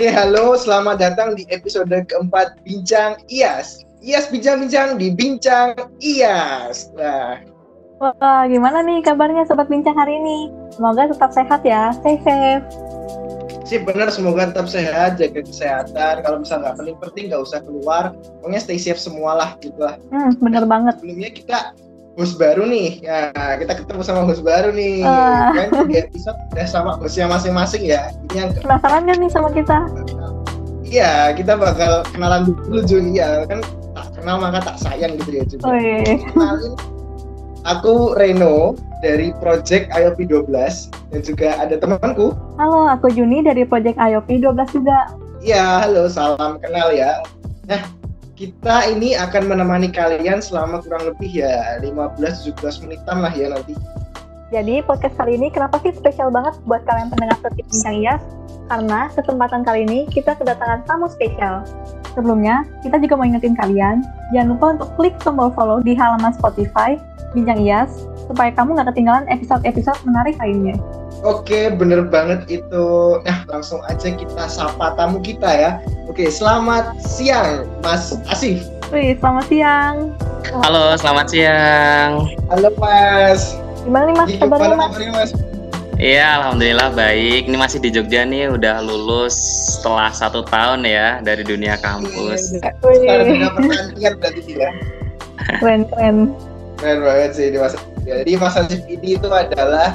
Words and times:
Oke, 0.00 0.08
halo, 0.08 0.56
selamat 0.56 0.96
datang 0.96 1.36
di 1.36 1.44
episode 1.52 1.92
keempat 1.92 2.56
Bincang 2.64 3.20
IAS. 3.28 3.84
IAS 4.00 4.32
bincang-bincang 4.32 4.96
di 4.96 5.12
Bincang 5.12 5.76
IAS. 6.00 6.88
Nah, 6.96 7.36
Wah, 8.00 8.48
gimana 8.48 8.80
nih 8.80 9.04
kabarnya 9.04 9.44
Sobat 9.44 9.68
Bincang 9.68 9.92
hari 10.00 10.16
ini? 10.16 10.48
Semoga 10.72 11.04
tetap 11.04 11.36
sehat 11.36 11.60
ya, 11.68 11.92
stay 11.92 12.16
safe. 12.24 12.64
sih 13.68 13.84
bener, 13.84 14.08
semoga 14.08 14.48
tetap 14.48 14.72
sehat, 14.72 15.20
jaga 15.20 15.44
kesehatan. 15.44 16.24
Kalau 16.24 16.36
misalnya 16.40 16.72
nggak 16.72 16.76
penting-penting, 16.80 17.24
nggak 17.28 17.42
usah 17.44 17.60
keluar. 17.60 18.16
Pokoknya 18.40 18.60
stay 18.64 18.80
safe 18.80 18.96
semualah 18.96 19.60
gitu 19.60 19.84
lah. 19.84 20.00
Hmm, 20.08 20.32
bener 20.40 20.64
banget. 20.64 20.96
Sebelumnya 20.96 21.28
kita 21.28 21.76
host 22.20 22.36
baru 22.36 22.68
nih. 22.68 23.00
Ya, 23.00 23.32
kita 23.56 23.80
ketemu 23.80 24.04
sama 24.04 24.28
host 24.28 24.44
baru 24.44 24.76
nih. 24.76 25.00
Ah. 25.08 25.56
Kan 25.56 25.88
di 25.88 25.96
episode 25.96 26.36
udah 26.52 26.66
sama 26.68 27.00
hostnya 27.00 27.24
masing-masing 27.32 27.88
ya. 27.88 28.12
Ini 28.28 28.36
yang 28.36 28.48
Penasaran 28.60 29.08
nih 29.08 29.30
sama 29.32 29.48
kita? 29.56 29.88
Iya, 30.84 31.32
kita 31.32 31.56
bakal 31.56 32.04
kenalan 32.12 32.52
dulu 32.52 32.84
Jun. 32.84 33.16
Iya, 33.16 33.48
kan 33.48 33.64
tak 33.96 34.06
kenal 34.20 34.36
maka 34.36 34.60
tak 34.60 34.76
sayang 34.76 35.16
gitu 35.16 35.40
ya 35.40 35.44
Jun. 35.48 35.60
Wih, 35.64 36.20
Kenalin, 36.28 36.76
aku 37.64 38.12
Reno 38.20 38.76
dari 39.00 39.32
Project 39.40 39.88
IOP 39.96 40.28
12 40.28 40.52
dan 41.16 41.20
juga 41.24 41.56
ada 41.56 41.80
temanku. 41.80 42.36
halo 42.60 42.84
aku 42.84 43.08
Juni 43.16 43.40
dari 43.40 43.64
Project 43.64 43.96
IOP 43.96 44.44
12 44.44 44.76
juga. 44.76 45.08
Iya, 45.40 45.88
halo, 45.88 46.04
salam 46.12 46.60
kenal 46.60 46.92
ya. 46.92 47.24
Nah, 47.64 47.80
kita 48.40 48.88
ini 48.88 49.12
akan 49.20 49.52
menemani 49.52 49.92
kalian 49.92 50.40
selama 50.40 50.80
kurang 50.80 51.12
lebih 51.12 51.44
ya 51.44 51.76
15-17 51.84 52.56
menitan 52.88 53.20
lah 53.20 53.28
ya 53.36 53.52
nanti. 53.52 53.76
Jadi 54.48 54.80
podcast 54.80 55.12
kali 55.20 55.36
ini 55.36 55.52
kenapa 55.52 55.76
sih 55.84 55.92
spesial 55.92 56.32
banget 56.32 56.56
buat 56.64 56.80
kalian 56.88 57.12
pendengar 57.12 57.36
setia 57.44 57.62
Bincang 57.68 57.96
IAS? 58.00 58.22
Karena 58.72 59.00
kesempatan 59.12 59.60
kali 59.62 59.84
ini 59.84 60.08
kita 60.08 60.40
kedatangan 60.40 60.88
tamu 60.88 61.06
spesial. 61.12 61.68
Sebelumnya, 62.16 62.66
kita 62.82 62.98
juga 62.98 63.14
mau 63.14 63.28
ingetin 63.28 63.54
kalian, 63.54 64.02
jangan 64.34 64.48
lupa 64.56 64.66
untuk 64.74 64.88
klik 64.98 65.14
tombol 65.22 65.54
follow 65.54 65.78
di 65.78 65.94
halaman 65.94 66.34
Spotify 66.34 66.98
Bincang 67.36 67.62
IAS, 67.62 68.08
supaya 68.26 68.50
kamu 68.56 68.74
nggak 68.74 68.88
ketinggalan 68.90 69.28
episode-episode 69.30 70.00
menarik 70.02 70.34
lainnya. 70.42 70.74
Oke, 71.20 71.68
bener 71.68 72.06
banget 72.06 72.46
itu. 72.48 72.86
Nah, 73.22 73.38
langsung 73.46 73.82
aja 73.84 74.08
kita 74.08 74.44
sapa 74.46 74.94
tamu 74.94 75.20
kita 75.20 75.50
ya. 75.50 75.70
Oke, 76.06 76.26
selamat 76.26 76.96
siang 76.98 77.66
Mas 77.82 78.16
Asif. 78.26 78.64
Wih, 78.88 79.14
selamat 79.18 79.44
siang. 79.46 79.94
Halo, 80.64 80.96
selamat 80.96 81.26
siang. 81.28 82.10
Halo 82.48 82.70
Mas. 82.74 83.54
Gimana 83.80 84.04
nih 84.06 84.14
mas 84.14 84.28
Gimana 84.28 84.40
kabarnya 84.42 84.74
mas? 84.74 84.86
kabarnya 84.86 85.12
Mas? 85.12 85.30
Iya, 86.00 86.26
alhamdulillah 86.40 86.88
baik. 86.96 87.42
Ini 87.44 87.56
masih 87.60 87.78
di 87.78 87.92
Jogja 87.92 88.24
nih, 88.24 88.48
udah 88.48 88.80
lulus 88.80 89.36
setelah 89.76 90.08
satu 90.10 90.40
tahun 90.42 90.88
ya 90.88 91.20
dari 91.20 91.44
dunia 91.44 91.76
kampus. 91.76 92.56
Iya, 92.56 92.72
Wih, 92.80 92.96
Sekarang 93.04 93.26
udah 93.36 93.50
pertandingan 93.52 94.14
berarti 94.16 94.52
ya. 94.56 94.70
keren 95.60 95.82
keren. 95.92 96.16
Keren 96.80 96.98
banget 97.04 97.30
sih 97.36 97.44
ini 97.52 97.58
Mas. 97.60 97.74
Jadi 98.00 98.32
Mas 98.34 98.56
Asif 98.56 98.80
ini 98.88 99.20
itu 99.20 99.28
adalah 99.28 99.92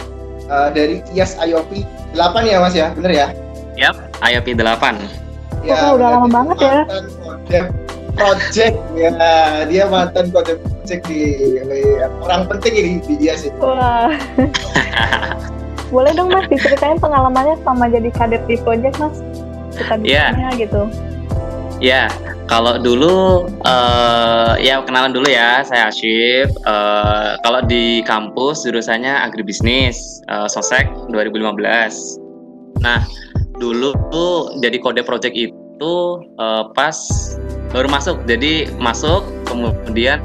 uh, 0.47 0.69
dari 0.69 1.01
IAS 1.11 1.37
IOP 1.37 1.83
8 2.13 2.19
ya 2.43 2.57
Mas 2.59 2.73
ya, 2.73 2.87
bener 2.93 3.11
ya? 3.11 3.27
Yap, 3.75 3.95
IOP 4.21 4.55
8. 4.55 5.25
Oh, 5.65 5.97
udah 5.97 6.07
lama 6.13 6.27
banget 6.29 6.57
ya. 6.61 6.77
kode 7.19 7.59
project 8.15 8.75
ya, 8.95 9.09
dia 9.65 9.83
mantan 9.85 10.29
kode 10.29 10.55
project 10.61 11.03
di, 11.05 11.21
di 11.59 11.79
orang 12.21 12.47
penting 12.47 12.73
ini 12.73 12.91
di 13.01 13.13
IAS 13.21 13.49
itu. 13.49 13.57
Wah. 13.59 14.13
Boleh 15.93 16.11
dong 16.11 16.29
mas 16.29 16.47
diceritain 16.47 16.97
pengalamannya 16.97 17.55
selama 17.61 17.85
jadi 17.87 18.09
kadet 18.11 18.43
di 18.45 18.55
project 18.57 18.95
mas? 18.97 19.15
Kita 19.75 19.95
Iya. 20.01 20.25
bisanya 20.31 20.49
gitu. 20.55 20.81
Ya, 21.77 22.07
kalau 22.45 22.77
dulu 22.77 23.49
eh, 23.65 24.53
ya 24.61 24.81
kenalan 24.85 25.13
dulu 25.13 25.25
ya, 25.25 25.65
saya 25.65 25.89
Ashif. 25.89 26.49
Eh, 26.49 27.31
kalau 27.41 27.61
di 27.65 28.05
kampus 28.05 28.65
jurusannya 28.65 29.11
agribisnis, 29.11 30.21
eh, 30.29 30.47
Sosek 30.49 30.85
2015. 31.09 32.21
Nah, 32.85 33.01
dulu 33.57 33.97
tuh 34.13 34.61
jadi 34.61 34.77
kode 34.77 35.01
project 35.01 35.33
itu 35.33 35.95
eh, 36.37 36.63
pas 36.77 36.97
baru 37.73 37.89
masuk. 37.89 38.21
Jadi 38.29 38.69
masuk 38.77 39.25
kemudian 39.49 40.21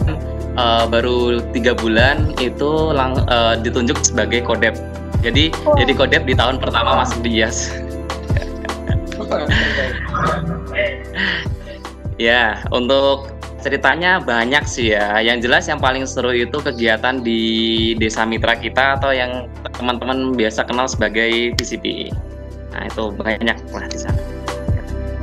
eh, 0.60 0.84
baru 0.92 1.40
tiga 1.56 1.72
bulan 1.72 2.36
itu 2.36 2.92
lang, 2.92 3.16
eh, 3.32 3.56
ditunjuk 3.64 3.96
sebagai 4.04 4.44
kodep. 4.44 4.76
Jadi 5.24 5.52
Wah. 5.64 5.76
jadi 5.76 5.92
kodep 5.96 6.22
di 6.28 6.36
tahun 6.36 6.60
pertama 6.60 7.00
masuk 7.00 7.24
di 7.24 7.40
IAS. 7.40 7.72
Ya, 12.20 12.60
untuk 12.68 13.32
ceritanya 13.64 14.20
banyak 14.20 14.68
sih 14.68 14.92
ya. 14.92 15.24
Yang 15.24 15.48
jelas 15.48 15.64
yang 15.72 15.80
paling 15.80 16.04
seru 16.04 16.36
itu 16.36 16.60
kegiatan 16.60 17.24
di 17.24 17.40
desa 17.96 18.28
mitra 18.28 18.60
kita 18.60 19.00
atau 19.00 19.08
yang 19.08 19.48
teman-teman 19.80 20.36
biasa 20.36 20.68
kenal 20.68 20.84
sebagai 20.84 21.56
TCP. 21.56 22.12
Nah, 22.76 22.84
itu 22.84 23.08
banyak 23.16 23.56
lah 23.72 23.86
di 23.88 23.98
sana. 23.98 24.20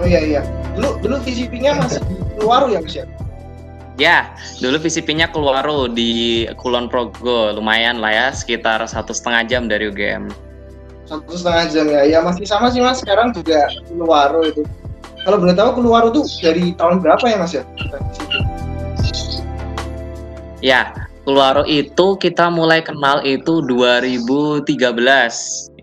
Oh 0.01 0.09
iya 0.09 0.25
iya. 0.25 0.41
Dulu 0.73 0.97
dulu 1.05 1.15
VCP-nya 1.21 1.77
masih 1.77 2.01
di 2.01 2.41
ya 2.41 2.81
Mas 2.81 2.93
ya? 2.97 3.05
Ya, 3.97 4.17
dulu 4.57 4.81
VCP-nya 4.81 5.29
keluar 5.29 5.65
di 5.93 6.45
Kulon 6.57 6.89
Progo, 6.89 7.53
lumayan 7.53 8.01
lah 8.01 8.13
ya, 8.13 8.27
sekitar 8.29 8.81
satu 8.89 9.13
setengah 9.13 9.45
jam 9.45 9.65
dari 9.69 9.89
UGM. 9.89 10.29
Satu 11.05 11.33
setengah 11.33 11.65
jam 11.69 11.85
ya. 11.93 12.01
Ya 12.09 12.19
masih 12.25 12.45
sama 12.49 12.73
sih 12.73 12.81
Mas. 12.81 12.99
Sekarang 13.05 13.31
juga 13.37 13.69
Luaro 13.93 14.41
itu. 14.43 14.65
Kalau 15.27 15.43
boleh 15.43 15.59
tahu 15.59 15.83
Luaro 15.83 16.07
tuh 16.07 16.23
dari 16.39 16.71
tahun 16.79 17.03
berapa 17.03 17.27
ya 17.27 17.35
Mas 17.35 17.51
ya? 17.51 17.63
Ya, 20.63 20.95
Keluaro 21.27 21.67
itu 21.67 22.15
kita 22.15 22.47
mulai 22.47 22.79
kenal 22.79 23.19
itu 23.27 23.59
2013. 23.59 24.63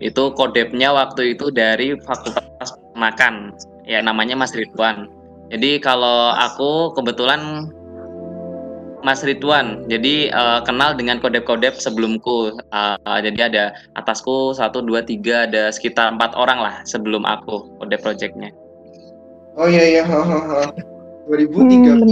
Itu 0.01 0.33
kodepnya 0.33 0.89
waktu 0.89 1.37
itu 1.37 1.53
dari 1.53 1.93
Fakultas 2.01 2.73
Makan. 2.97 3.53
Ya 3.85 4.01
namanya 4.01 4.33
Mas 4.33 4.57
Ridwan. 4.57 5.05
Jadi 5.53 5.77
kalau 5.77 6.33
aku 6.33 6.97
kebetulan 6.97 7.69
Mas 9.05 9.21
Ridwan. 9.21 9.85
Jadi 9.85 10.33
eh, 10.33 10.59
kenal 10.65 10.97
dengan 10.97 11.21
kodep-kodep 11.21 11.77
sebelumku. 11.77 12.57
Eh, 12.73 12.97
jadi 13.21 13.53
ada 13.53 13.63
atasku 13.93 14.57
satu 14.57 14.81
dua 14.81 15.05
tiga 15.05 15.45
ada 15.45 15.69
sekitar 15.69 16.09
empat 16.17 16.33
orang 16.33 16.57
lah 16.57 16.75
sebelum 16.89 17.21
aku 17.21 17.69
kodep 17.77 18.01
projectnya. 18.01 18.49
Oh 19.55 19.67
iya 19.71 19.83
iya. 19.99 20.03
ha, 20.03 20.19
ha, 20.19 20.39
ha. 20.51 20.61
2013 21.25 21.57
Hmm, 21.57 22.05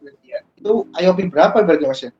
berarti 0.00 0.26
ya. 0.30 0.40
Itu 0.56 0.72
IOP 0.96 1.18
berapa 1.28 1.56
berarti 1.62 1.84
Mas 1.84 2.00
ya? 2.06 2.12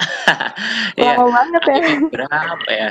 Iya. 1.00 1.16
Lama 1.16 1.26
banget 1.32 1.62
ya. 1.68 1.76
berapa 2.12 2.68
ya? 2.72 2.90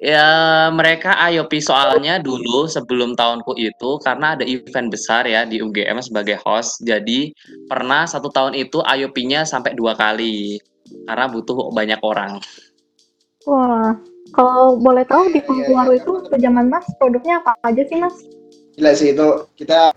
Ya 0.00 0.28
mereka 0.72 1.12
IOP 1.28 1.60
soalnya 1.60 2.16
dulu 2.16 2.64
sebelum 2.64 3.12
tahunku 3.12 3.52
itu 3.60 4.00
karena 4.00 4.32
ada 4.32 4.48
event 4.48 4.88
besar 4.88 5.28
ya 5.28 5.44
di 5.44 5.60
UGM 5.60 6.00
sebagai 6.00 6.40
host. 6.40 6.80
Jadi 6.80 7.36
pernah 7.68 8.08
satu 8.08 8.32
tahun 8.32 8.56
itu 8.56 8.80
IOP-nya 8.80 9.44
sampai 9.44 9.76
dua 9.76 9.92
kali 9.92 10.56
karena 11.04 11.28
butuh 11.28 11.68
banyak 11.76 12.00
orang. 12.00 12.40
Wah. 13.44 13.92
Kalau 14.30 14.78
boleh 14.78 15.02
tahu 15.04 15.26
di 15.34 15.42
Iya, 15.42 15.68
iya, 15.68 15.80
iya, 15.90 15.92
itu 15.98 16.12
betul. 16.22 16.38
zaman 16.38 16.70
mas 16.70 16.86
produknya 17.02 17.42
apa 17.42 17.58
aja 17.66 17.82
sih 17.82 17.98
mas? 17.98 18.14
Gila 18.80 18.96
sih 18.96 19.12
itu 19.12 19.44
kita 19.60 19.92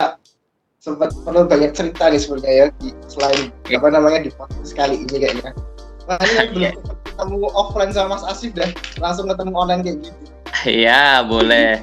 sempat 0.83 1.15
perlu 1.23 1.47
banyak 1.47 1.71
cerita 1.71 2.11
nih 2.11 2.19
sebenarnya 2.19 2.51
ya 2.51 2.65
di, 2.83 2.91
selain 3.07 3.47
Oke. 3.63 3.79
apa 3.79 3.87
namanya 3.87 4.27
di 4.27 4.31
podcast 4.35 4.75
kali 4.75 5.07
ini 5.07 5.23
kayaknya. 5.23 5.55
Wah 6.03 6.19
ini 6.19 6.67
yang 6.67 6.75
belum 6.75 6.99
ketemu 7.07 7.47
offline 7.55 7.95
sama 7.95 8.19
Mas 8.19 8.27
Asif 8.27 8.51
dah 8.51 8.67
langsung 8.99 9.31
ketemu 9.31 9.55
online 9.55 9.87
kayak 9.87 9.97
gitu. 10.03 10.19
Iya 10.67 11.23
boleh. 11.23 11.79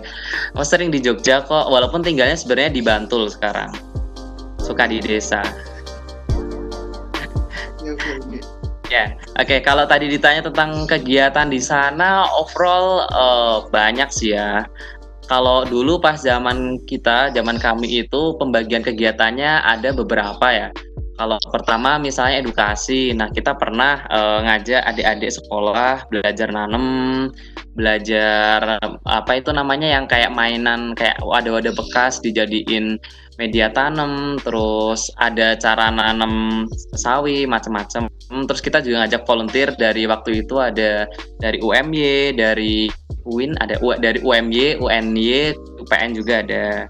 Aku 0.53 0.61
sering 0.61 0.93
di 0.93 1.01
Jogja 1.01 1.41
kok, 1.41 1.73
walaupun 1.73 2.05
tinggalnya 2.05 2.37
sebenarnya 2.37 2.77
di 2.77 2.85
Bantul 2.85 3.33
sekarang. 3.33 3.73
Suka 4.61 4.85
di 4.85 5.01
desa. 5.01 5.41
Oke. 7.81 8.45
Ya, 8.93 9.17
oke. 9.41 9.57
Kalau 9.65 9.89
tadi 9.89 10.13
ditanya 10.13 10.45
tentang 10.45 10.85
kegiatan 10.85 11.49
di 11.49 11.65
sana, 11.65 12.29
overall 12.37 13.09
eh, 13.09 13.57
banyak 13.73 14.13
sih 14.13 14.37
ya. 14.37 14.69
Kalau 15.31 15.63
dulu 15.63 16.03
pas 16.03 16.19
zaman 16.19 16.83
kita, 16.91 17.31
zaman 17.31 17.63
kami 17.63 18.03
itu 18.03 18.35
pembagian 18.35 18.83
kegiatannya 18.83 19.63
ada 19.63 19.95
beberapa 19.95 20.43
ya. 20.51 20.69
Kalau 21.15 21.39
pertama 21.55 22.03
misalnya 22.03 22.43
edukasi, 22.43 23.15
nah 23.15 23.31
kita 23.31 23.55
pernah 23.55 24.03
eh, 24.11 24.39
ngajak 24.43 24.83
adik-adik 24.91 25.31
sekolah 25.31 26.03
belajar 26.11 26.51
nanem, 26.51 26.87
belajar 27.79 28.81
apa 29.07 29.33
itu 29.39 29.55
namanya 29.55 29.87
yang 29.87 30.11
kayak 30.11 30.35
mainan 30.35 30.99
kayak 30.99 31.21
wadah-wadah 31.23 31.77
bekas 31.79 32.19
dijadiin 32.19 32.99
media 33.39 33.71
tanam, 33.71 34.35
terus 34.43 35.15
ada 35.21 35.55
cara 35.55 35.95
nanam 35.95 36.67
sawi 36.99 37.47
macam-macam. 37.47 38.11
Terus 38.51 38.61
kita 38.65 38.83
juga 38.83 39.07
ngajak 39.07 39.23
volunteer 39.29 39.71
dari 39.79 40.11
waktu 40.11 40.43
itu 40.43 40.59
ada 40.59 41.07
dari 41.39 41.63
UMY, 41.63 42.35
dari 42.35 42.91
UIN, 43.27 43.57
ada 43.61 43.77
dari 43.99 44.21
UMY, 44.23 44.81
UNY, 44.81 45.57
UPN 45.81 46.11
juga 46.17 46.45
ada. 46.45 46.87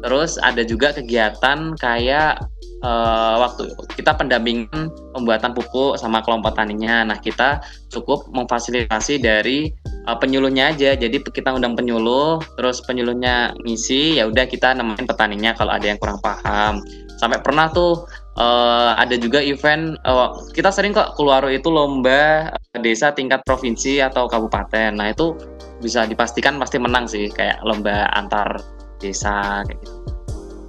Terus 0.00 0.40
ada 0.40 0.64
juga 0.64 0.96
kegiatan 0.96 1.76
kayak 1.76 2.40
uh, 2.84 3.34
waktu 3.40 3.68
kita 3.96 4.16
pendampingan 4.16 4.88
pembuatan 5.12 5.52
pupuk 5.52 5.96
sama 6.00 6.24
kelompok 6.24 6.56
taninya. 6.56 7.04
Nah, 7.04 7.18
kita 7.20 7.60
cukup 7.92 8.28
memfasilitasi 8.32 9.20
dari 9.20 9.68
uh, 10.08 10.16
penyuluhnya 10.16 10.72
aja. 10.72 10.96
Jadi 10.96 11.20
kita 11.20 11.52
undang 11.52 11.76
penyuluh, 11.76 12.40
terus 12.56 12.80
penyuluhnya 12.84 13.52
ngisi, 13.64 14.20
ya 14.20 14.28
udah 14.28 14.44
kita 14.48 14.72
nemenin 14.72 15.06
petaninya 15.06 15.52
kalau 15.56 15.72
ada 15.76 15.86
yang 15.86 16.00
kurang 16.00 16.20
paham. 16.24 16.80
Sampai 17.20 17.36
pernah 17.44 17.68
tuh 17.68 18.08
uh, 18.40 18.96
ada 18.96 19.12
juga 19.20 19.44
event 19.44 20.00
uh, 20.08 20.32
kita 20.56 20.72
sering 20.72 20.96
kok 20.96 21.20
keluar 21.20 21.44
itu 21.52 21.68
lomba 21.68 22.48
desa 22.80 23.12
tingkat 23.12 23.44
provinsi 23.44 24.00
atau 24.00 24.24
kabupaten. 24.24 24.96
Nah, 24.96 25.12
itu 25.12 25.36
bisa 25.80 26.04
dipastikan 26.04 26.60
pasti 26.60 26.76
menang 26.76 27.08
sih 27.08 27.32
kayak 27.32 27.58
lomba 27.64 28.06
antar 28.14 28.60
desa 29.00 29.64
kayak 29.66 29.80
gitu. 29.80 29.92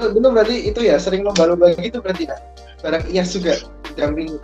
Dulu 0.01 0.27
berarti 0.33 0.57
itu 0.71 0.81
ya 0.81 0.97
sering 0.97 1.21
lomba-lomba 1.21 1.77
gitu 1.77 2.01
berarti 2.01 2.25
ya? 2.25 2.35
Barang 2.81 3.05
iya 3.11 3.21
juga 3.21 3.61
damping 3.93 4.39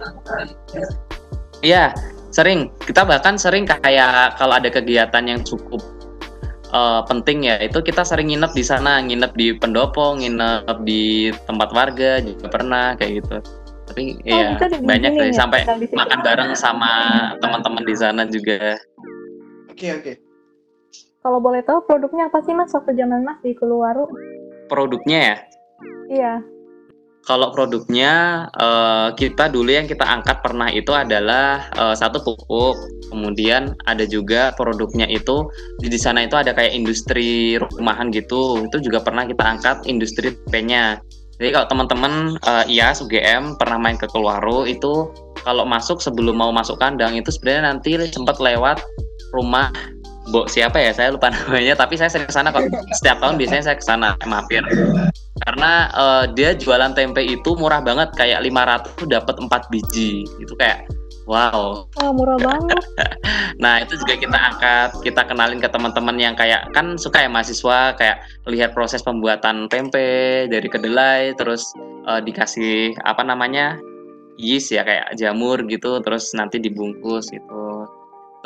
iya 1.65 1.95
sering. 2.29 2.69
Kita 2.85 3.07
bahkan 3.07 3.39
sering 3.39 3.65
kayak 3.65 4.37
kalau 4.37 4.59
ada 4.59 4.69
kegiatan 4.69 5.25
yang 5.25 5.41
cukup 5.41 5.81
uh, 6.75 7.01
penting 7.07 7.47
ya 7.47 7.57
itu 7.63 7.79
kita 7.81 8.03
sering 8.03 8.29
nginep 8.29 8.51
di 8.53 8.63
sana 8.63 8.99
nginep 9.01 9.31
di 9.33 9.47
pendopo 9.57 10.13
nginep 10.19 10.77
di 10.83 11.31
tempat 11.47 11.69
warga 11.73 12.21
juga 12.21 12.45
pernah 12.51 12.93
kayak 12.99 13.23
gitu. 13.23 13.37
Tapi 13.87 14.03
oh, 14.19 14.51
ya 14.59 14.59
banyak 14.83 15.11
sih 15.15 15.31
ya, 15.31 15.35
sampai 15.41 15.63
makan 15.95 16.19
bareng 16.19 16.51
sama 16.59 16.91
teman-teman 17.39 17.83
di 17.87 17.95
sana 17.95 18.27
juga. 18.27 18.75
Oke 19.71 19.87
okay, 19.87 19.89
oke. 19.95 20.03
okay. 20.03 20.26
Kalau 21.21 21.39
boleh 21.41 21.61
tahu 21.65 21.83
produknya 21.85 22.29
apa 22.29 22.39
sih 22.45 22.53
mas 22.53 22.73
waktu 22.73 22.93
zaman 22.97 23.25
mas 23.25 23.39
di 23.41 23.57
Kuluwaru 23.57 24.09
produknya 24.67 25.19
ya? 25.19 25.35
Iya. 26.07 26.33
Kalau 27.27 27.51
produknya 27.51 28.47
uh, 28.55 29.11
kita 29.11 29.51
dulu 29.51 29.67
yang 29.67 29.83
kita 29.83 30.07
angkat 30.07 30.39
pernah 30.39 30.71
itu 30.71 30.95
adalah 30.95 31.67
uh, 31.75 31.91
satu 31.91 32.23
pupuk, 32.23 32.79
kemudian 33.11 33.75
ada 33.83 34.07
juga 34.07 34.55
produknya 34.55 35.11
itu 35.11 35.43
di 35.83 35.99
sana 35.99 36.23
itu 36.23 36.39
ada 36.39 36.55
kayak 36.55 36.71
industri 36.71 37.59
rumahan 37.59 38.15
gitu, 38.15 38.63
itu 38.63 38.79
juga 38.79 39.03
pernah 39.03 39.27
kita 39.27 39.43
angkat 39.43 39.83
industri 39.91 40.39
P-nya. 40.47 41.03
Jadi 41.35 41.51
kalau 41.51 41.67
teman-teman 41.67 42.39
uh, 42.47 42.63
IAS 42.63 43.03
UGM 43.03 43.59
pernah 43.59 43.75
main 43.75 43.99
ke 43.99 44.07
Keluaru 44.07 44.63
itu 44.63 45.11
kalau 45.43 45.67
masuk 45.67 45.99
sebelum 45.99 46.39
mau 46.39 46.55
masuk 46.55 46.79
kandang 46.79 47.19
itu 47.19 47.27
sebenarnya 47.27 47.75
nanti 47.75 47.99
sempat 48.07 48.39
lewat 48.39 48.79
rumah 49.35 49.67
Bo 50.31 50.45
siapa 50.47 50.77
ya? 50.79 50.91
Saya 50.91 51.15
lupa 51.15 51.31
namanya 51.33 51.79
tapi 51.79 51.95
saya 51.95 52.11
sering 52.11 52.27
ke 52.27 52.35
sana 52.35 52.51
kok. 52.51 52.67
Setiap 52.97 53.23
tahun 53.23 53.35
biasanya 53.39 53.63
saya 53.71 53.77
ke 53.79 53.85
sana 53.85 54.15
mampir. 54.27 54.63
Karena 55.47 55.87
uh, 55.93 56.23
dia 56.27 56.57
jualan 56.57 56.91
tempe 56.97 57.23
itu 57.23 57.55
murah 57.55 57.79
banget 57.79 58.11
kayak 58.17 58.43
500 58.43 58.99
tuh 58.99 59.07
dapat 59.07 59.35
4 59.39 59.71
biji. 59.71 60.27
Itu 60.41 60.53
kayak 60.59 60.89
wow. 61.27 61.85
Oh, 61.87 62.11
murah 62.15 62.39
banget. 62.39 62.81
Nah 63.57 63.81
itu 63.81 63.97
juga 63.97 64.13
kita 64.21 64.37
angkat 64.37 64.89
kita 65.01 65.21
kenalin 65.25 65.57
ke 65.57 65.65
teman-teman 65.65 66.13
yang 66.21 66.37
kayak 66.37 66.69
kan 66.77 66.93
suka 66.93 67.25
ya 67.25 67.29
mahasiswa 67.29 67.97
kayak 67.97 68.21
lihat 68.45 68.77
proses 68.77 69.01
pembuatan 69.01 69.65
tempe 69.65 70.45
dari 70.45 70.69
kedelai 70.69 71.33
terus 71.33 71.73
uh, 72.05 72.21
dikasih 72.21 72.93
apa 73.01 73.25
namanya 73.25 73.81
yeast 74.37 74.69
ya 74.69 74.85
kayak 74.85 75.09
jamur 75.17 75.57
gitu 75.65 75.97
terus 76.05 76.29
nanti 76.37 76.61
dibungkus 76.61 77.33
gitu 77.33 77.89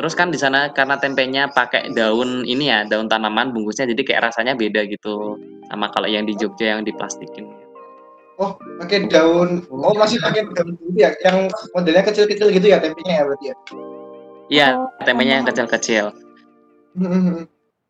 Terus 0.01 0.17
kan 0.17 0.33
di 0.33 0.39
sana 0.41 0.73
karena 0.73 0.97
tempenya 0.97 1.45
pakai 1.53 1.93
daun 1.93 2.41
ini 2.41 2.73
ya, 2.73 2.81
daun 2.89 3.05
tanaman 3.05 3.53
bungkusnya 3.53 3.85
jadi 3.93 4.01
kayak 4.01 4.33
rasanya 4.33 4.57
beda 4.57 4.89
gitu 4.89 5.37
sama 5.69 5.93
kalau 5.93 6.09
yang 6.09 6.25
di 6.25 6.33
Jogja 6.33 6.73
yang 6.73 6.81
diplastikin. 6.81 7.45
Oh, 8.41 8.57
pakai 8.81 9.05
daun. 9.05 9.61
Oh, 9.69 9.93
masih 9.93 10.17
pakai 10.17 10.49
daun 10.57 10.73
gitu 10.73 10.97
ya, 10.97 11.13
yang 11.21 11.45
modelnya 11.77 12.01
kecil-kecil 12.01 12.49
gitu 12.49 12.65
ya 12.73 12.81
tempenya 12.81 13.13
ya 13.13 13.23
berarti 13.29 13.45
ya? 13.45 13.55
Iya, 14.49 14.67
tempenya 15.05 15.33
yang 15.37 15.45
kecil-kecil. 15.45 16.05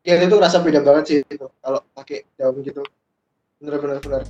ya 0.04 0.16
itu 0.20 0.36
rasa 0.36 0.60
beda 0.60 0.84
banget 0.84 1.04
sih 1.08 1.18
itu 1.24 1.48
kalau 1.64 1.80
pakai 1.96 2.28
daun 2.36 2.60
gitu. 2.60 2.84
Bener-bener 3.64 4.04
bener. 4.04 4.28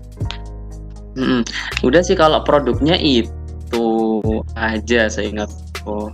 Hmm, 1.18 1.42
udah 1.82 2.02
sih 2.06 2.14
kalau 2.14 2.46
produknya 2.46 2.94
itu 3.02 4.22
aja 4.54 5.10
saya 5.10 5.34
ingat. 5.34 5.50
Oh 5.90 6.14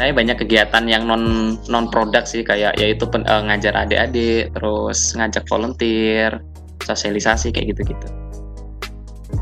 saya 0.00 0.16
banyak 0.16 0.40
kegiatan 0.40 0.88
yang 0.88 1.04
non 1.04 1.54
non 1.68 1.84
produk 1.92 2.24
sih 2.24 2.40
kayak 2.40 2.72
yaitu 2.80 3.04
pen, 3.04 3.20
uh, 3.28 3.44
ngajar 3.44 3.76
adik-adik 3.76 4.48
terus 4.56 5.12
ngajak 5.12 5.44
volunteer 5.44 6.40
sosialisasi 6.88 7.52
kayak 7.52 7.76
gitu-gitu. 7.76 8.08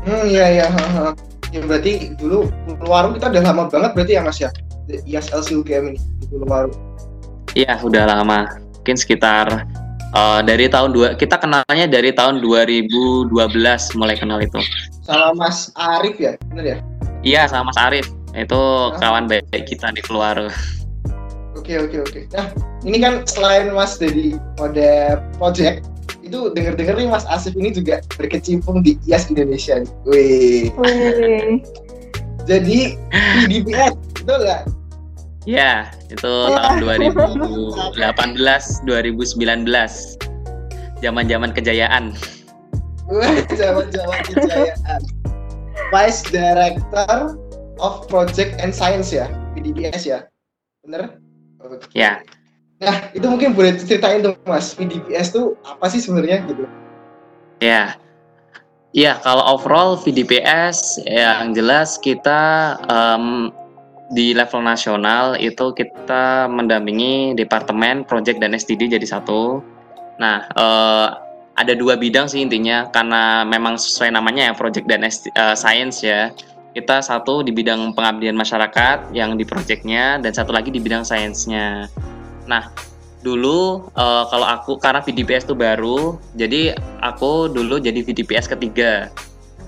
Hmm 0.03 0.27
iya 0.27 0.59
iya 0.59 0.67
ya 1.55 1.63
berarti 1.63 2.11
dulu 2.19 2.51
warung 2.83 3.15
kita 3.15 3.31
udah 3.31 3.43
lama 3.47 3.63
banget 3.71 3.91
berarti 3.95 4.13
ya 4.19 4.21
mas 4.21 4.43
ya? 4.43 4.51
ISLC 4.91 5.55
UGM 5.55 5.95
ini 5.95 5.99
warung. 6.43 6.75
Iya 7.55 7.79
udah 7.79 8.03
lama. 8.19 8.51
Mungkin 8.83 8.99
sekitar 8.99 9.63
uh, 10.11 10.43
dari 10.43 10.67
tahun 10.67 10.91
dua 10.91 11.15
kita 11.15 11.39
kenalnya 11.39 11.87
dari 11.87 12.11
tahun 12.11 12.43
2012 12.43 13.31
mulai 13.95 14.19
kenal 14.19 14.43
itu. 14.43 14.59
Sama 15.07 15.31
Mas 15.39 15.71
Arif 15.79 16.19
ya 16.19 16.35
benar 16.51 16.65
ya? 16.67 16.77
Iya 17.23 17.47
sama 17.47 17.71
Mas 17.71 17.79
Arif 17.79 18.18
itu 18.37 18.61
kawan 19.01 19.25
baik 19.25 19.45
kita 19.65 19.89
di 19.93 20.01
keluar 20.05 20.49
oke 21.57 21.73
oke 21.85 21.97
oke 22.05 22.21
nah 22.33 22.47
ini 22.85 22.97
kan 23.01 23.25
selain 23.25 23.73
Mas 23.73 23.97
dari 23.97 24.37
mode 24.57 25.19
project 25.37 25.85
itu 26.29 26.53
denger-denger 26.53 26.93
nih 26.93 27.09
Mas 27.09 27.25
Asif 27.25 27.57
ini 27.57 27.73
juga 27.73 28.05
berkecimpung 28.13 28.85
di 28.85 29.01
IAS 29.09 29.33
Indonesia 29.33 29.81
nih. 29.81 29.89
Wih. 30.05 30.69
Jadi 32.49 32.93
di 33.49 33.65
DPS 33.65 33.97
itu 34.21 34.29
enggak? 34.29 34.69
Ya, 35.49 35.89
itu 36.13 36.33
tahun 36.53 36.85
2018 36.85 37.97
2019. 37.97 39.65
Zaman-zaman 41.01 41.49
kejayaan. 41.57 42.13
zaman-zaman 43.57 44.19
kejayaan. 44.29 45.01
Vice 45.89 46.21
Director 46.29 47.33
of 47.79 48.05
Project 48.11 48.59
and 48.59 48.75
Science 48.75 49.09
ya, 49.09 49.31
PDBS 49.55 50.03
ya, 50.05 50.27
bener? 50.83 51.17
Okay. 51.59 52.05
Ya. 52.05 52.23
Nah, 52.79 53.11
itu 53.11 53.27
mungkin 53.27 53.51
boleh 53.51 53.75
ceritain 53.75 54.23
dong 54.23 54.39
Mas, 54.47 54.71
PDBS 54.71 55.35
itu 55.35 55.59
apa 55.67 55.85
sih 55.91 55.99
sebenarnya 55.99 56.47
gitu? 56.47 56.63
Ya. 57.59 57.99
Iya, 58.95 59.21
kalau 59.21 59.45
overall 59.45 59.99
VDPS 60.01 61.05
yang 61.05 61.53
jelas 61.53 62.01
kita 62.01 62.73
um, 62.89 63.53
di 64.09 64.33
level 64.33 64.65
nasional 64.65 65.37
itu 65.37 65.69
kita 65.77 66.49
mendampingi 66.49 67.37
departemen 67.37 68.01
project 68.01 68.41
dan 68.41 68.57
STD 68.57 68.89
jadi 68.89 69.05
satu. 69.05 69.61
Nah, 70.17 70.49
uh, 70.57 71.21
ada 71.59 71.75
dua 71.75 71.99
bidang 71.99 72.25
sih 72.25 72.41
intinya 72.41 72.87
karena 72.89 73.43
memang 73.45 73.75
sesuai 73.75 74.15
namanya 74.15 74.49
ya 74.49 74.53
project 74.55 74.87
dan 74.87 75.05
uh, 75.05 75.53
science 75.53 76.01
ya 76.01 76.33
kita 76.79 77.03
satu 77.03 77.43
di 77.43 77.51
bidang 77.51 77.91
pengabdian 77.91 78.39
masyarakat 78.39 79.11
yang 79.11 79.35
di 79.35 79.43
proyeknya 79.43 80.23
dan 80.23 80.31
satu 80.31 80.55
lagi 80.55 80.71
di 80.71 80.79
bidang 80.79 81.03
sainsnya. 81.03 81.91
Nah, 82.47 82.71
dulu 83.19 83.91
uh, 83.99 84.23
kalau 84.31 84.47
aku 84.47 84.79
karena 84.79 85.03
VDPS 85.03 85.43
itu 85.43 85.55
baru, 85.59 86.15
jadi 86.39 86.79
aku 87.03 87.51
dulu 87.51 87.83
jadi 87.83 87.99
VDPS 87.99 88.47
ketiga. 88.47 89.11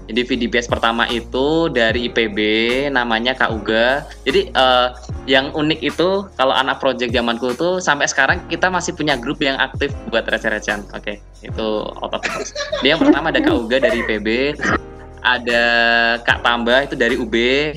Jadi 0.09 0.27
VDPS 0.27 0.67
pertama 0.67 1.07
itu 1.07 1.71
dari 1.71 2.11
IPB, 2.11 2.39
namanya 2.91 3.31
Kak 3.37 3.51
Uga. 3.53 4.07
Jadi 4.27 4.51
uh, 4.55 4.91
yang 5.29 5.53
unik 5.55 5.79
itu 5.83 6.25
kalau 6.35 6.51
anak 6.51 6.81
project 6.81 7.13
zamanku 7.13 7.53
itu 7.53 7.79
sampai 7.79 8.09
sekarang 8.09 8.43
kita 8.51 8.67
masih 8.67 8.91
punya 8.97 9.15
grup 9.15 9.39
yang 9.39 9.55
aktif 9.61 9.93
buat 10.09 10.27
receh-recehan. 10.27 10.83
Oke, 10.91 11.15
okay, 11.15 11.15
itu 11.45 11.67
otot. 12.01 12.23
Dia 12.81 12.97
yang 12.97 13.01
pertama 13.03 13.29
ada 13.29 13.39
Kak 13.39 13.55
Uga 13.55 13.77
dari 13.77 14.03
IPB, 14.03 14.27
ada 15.21 15.63
Kak 16.25 16.41
Tambah 16.41 16.89
itu 16.89 16.95
dari 16.97 17.15
UB, 17.17 17.35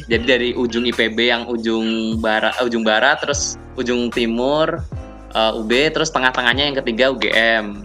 jadi 0.09 0.25
dari 0.25 0.51
ujung 0.57 0.89
IPB 0.89 1.19
yang 1.29 1.43
ujung 1.45 2.19
barat, 2.19 2.57
uh, 2.57 2.65
ujung 2.65 2.81
barat, 2.81 3.21
terus 3.21 3.61
ujung 3.77 4.09
timur 4.09 4.81
uh, 5.37 5.53
eh, 5.53 5.61
UB, 5.61 5.73
terus 5.93 6.09
tengah-tengahnya 6.09 6.73
yang 6.73 6.77
ketiga 6.81 7.13
UGM. 7.13 7.85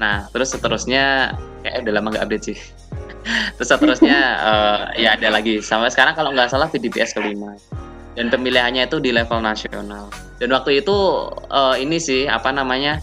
Nah, 0.00 0.26
terus 0.32 0.56
seterusnya 0.56 1.36
kayak 1.62 1.84
udah 1.84 1.92
lama 1.92 2.08
nggak 2.16 2.24
update 2.24 2.44
sih. 2.48 2.58
terus 3.60 3.68
seterusnya 3.68 4.18
uh, 4.40 4.78
ya 4.96 5.20
ada 5.20 5.28
lagi. 5.28 5.60
Sampai 5.60 5.92
sekarang 5.92 6.16
kalau 6.16 6.32
nggak 6.32 6.48
salah 6.48 6.68
VDPS 6.72 7.12
kelima. 7.12 7.60
Dan 8.14 8.30
pemilihannya 8.30 8.86
itu 8.86 9.02
di 9.02 9.10
level 9.10 9.42
nasional. 9.42 10.06
Dan 10.38 10.54
waktu 10.54 10.80
itu 10.80 10.96
uh, 11.50 11.74
ini 11.74 11.98
sih 11.98 12.30
apa 12.30 12.54
namanya 12.54 13.02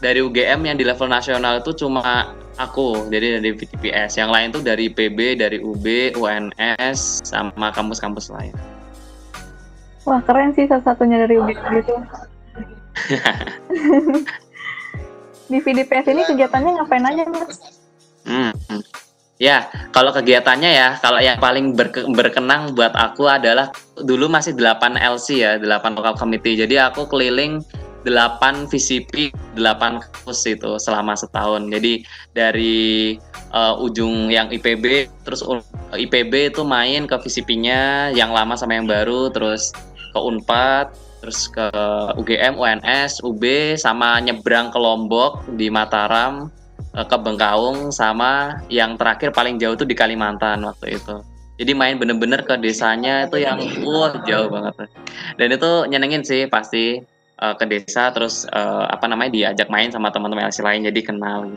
dari 0.00 0.24
UGM 0.24 0.64
yang 0.64 0.76
di 0.80 0.84
level 0.84 1.08
nasional 1.08 1.60
itu 1.60 1.76
cuma 1.76 2.32
aku 2.56 3.08
jadi 3.12 3.40
dari 3.40 3.52
VTPS 3.54 4.20
yang 4.20 4.30
lain 4.32 4.52
tuh 4.52 4.62
dari 4.64 4.88
PB 4.92 5.40
dari 5.40 5.58
UB 5.60 6.16
UNS 6.16 7.24
sama 7.24 7.72
kampus-kampus 7.72 8.32
lain 8.32 8.54
wah 10.08 10.20
keren 10.24 10.52
sih 10.56 10.68
salah 10.68 10.84
satunya 10.84 11.18
dari 11.24 11.36
UB 11.36 11.52
gitu 11.52 11.94
di 15.52 15.58
VDPS 15.62 16.06
ini 16.10 16.22
kegiatannya 16.26 16.70
ngapain 16.80 17.06
aja 17.06 17.24
mas 17.28 17.60
Hmm. 18.26 18.50
hmm. 18.68 18.82
Ya, 19.36 19.68
kalau 19.92 20.16
kegiatannya 20.16 20.70
ya, 20.72 20.88
kalau 20.96 21.20
yang 21.20 21.36
paling 21.36 21.76
berke 21.76 22.08
berkenang 22.08 22.72
buat 22.72 22.96
aku 22.96 23.28
adalah 23.28 23.68
dulu 24.00 24.32
masih 24.32 24.56
8 24.56 24.96
LC 24.96 25.44
ya, 25.44 25.60
8 25.60 25.92
lokal 25.92 26.16
committee. 26.16 26.56
Jadi 26.56 26.80
aku 26.80 27.04
keliling 27.04 27.60
8 28.06 28.70
VCP, 28.70 29.34
8 29.58 30.02
kampus 30.02 30.38
itu 30.46 30.78
selama 30.78 31.18
setahun. 31.18 31.66
Jadi 31.66 32.06
dari 32.32 33.16
uh, 33.50 33.82
ujung 33.82 34.30
yang 34.30 34.48
IPB, 34.48 35.10
terus 35.26 35.42
IPB 35.92 36.54
itu 36.54 36.62
main 36.62 37.10
ke 37.10 37.16
VCP-nya 37.18 38.14
yang 38.14 38.30
lama 38.30 38.54
sama 38.54 38.78
yang 38.78 38.86
baru, 38.86 39.28
terus 39.34 39.74
ke 40.14 40.18
Unpad, 40.18 40.94
terus 41.20 41.50
ke 41.50 41.66
UGM, 42.14 42.54
UNS, 42.56 43.26
UB, 43.26 43.74
sama 43.74 44.22
nyebrang 44.22 44.70
ke 44.70 44.78
Lombok 44.78 45.42
di 45.58 45.66
Mataram, 45.66 46.54
Eh, 46.96 47.04
ke 47.04 47.16
Bengkaung 47.20 47.92
sama 47.92 48.56
yang 48.72 48.96
terakhir 48.96 49.28
paling 49.36 49.60
jauh 49.60 49.76
tuh 49.76 49.84
di 49.84 49.92
Kalimantan 49.92 50.64
waktu 50.64 50.96
itu. 50.96 51.20
Jadi 51.60 51.72
main 51.76 52.00
bener-bener 52.00 52.40
ke 52.40 52.56
desanya 52.56 53.28
itu 53.28 53.36
yang 53.36 53.60
wah 53.84 54.16
jauh 54.24 54.48
banget. 54.48 54.88
Dan 55.36 55.48
itu 55.52 55.70
nyenengin 55.92 56.24
sih 56.24 56.48
pasti 56.48 57.04
uh, 57.40 57.54
ke 57.56 57.64
desa 57.68 58.12
terus 58.12 58.48
uh, 58.52 58.88
apa 58.88 59.06
namanya 59.08 59.32
diajak 59.32 59.68
main 59.68 59.92
sama 59.92 60.08
teman-teman 60.12 60.48
LC 60.48 60.64
lain 60.64 60.88
jadi 60.88 61.00
kenal. 61.04 61.52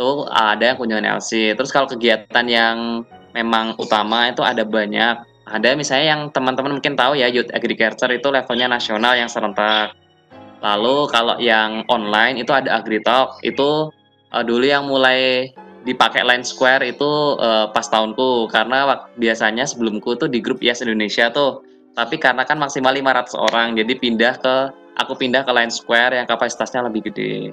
Tuh 0.00 0.26
ada 0.28 0.72
yang 0.72 0.78
kunjungan 0.80 1.04
LC. 1.20 1.52
Terus 1.54 1.70
kalau 1.70 1.86
kegiatan 1.88 2.46
yang 2.48 3.04
memang 3.36 3.76
utama 3.76 4.32
itu 4.32 4.40
ada 4.40 4.64
banyak. 4.64 5.24
Ada 5.42 5.74
misalnya 5.74 6.06
yang 6.16 6.22
teman-teman 6.30 6.78
mungkin 6.78 6.94
tahu 6.94 7.18
ya 7.18 7.28
Youth 7.28 7.50
Agriculture 7.52 8.08
itu 8.14 8.28
levelnya 8.30 8.70
nasional 8.70 9.18
yang 9.18 9.28
serentak. 9.28 9.92
Lalu 10.62 11.10
kalau 11.10 11.36
yang 11.42 11.82
online 11.90 12.38
itu 12.38 12.54
ada 12.54 12.78
AgriTalk 12.78 13.42
itu 13.42 13.90
uh, 14.30 14.42
dulu 14.46 14.62
yang 14.62 14.86
mulai 14.86 15.50
dipakai 15.82 16.22
Line 16.22 16.46
Square 16.46 16.86
itu 16.86 17.36
uh, 17.42 17.66
pas 17.74 17.82
tahunku 17.90 18.46
karena 18.54 18.86
biasanya 19.18 19.66
sebelumku 19.66 20.14
tuh 20.14 20.30
di 20.30 20.38
grup 20.38 20.62
Yes 20.62 20.78
Indonesia 20.78 21.26
tuh 21.34 21.66
tapi 21.92 22.16
karena 22.16 22.46
kan 22.46 22.56
maksimal 22.56 22.94
500 22.94 23.34
orang 23.34 23.66
jadi 23.74 23.92
pindah 23.98 24.34
ke 24.38 24.56
aku 25.02 25.18
pindah 25.18 25.42
ke 25.42 25.52
Line 25.52 25.72
Square 25.72 26.16
yang 26.16 26.26
kapasitasnya 26.26 26.86
lebih 26.86 27.10
gede. 27.10 27.52